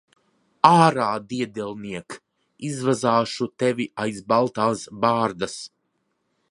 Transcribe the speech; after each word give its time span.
Ārā, 0.69 1.09
diedelniek! 1.33 2.15
Izvazāšu 2.71 3.49
tevi 3.65 3.89
aiz 4.07 4.23
baltās 4.33 4.87
bārdas. 5.05 5.61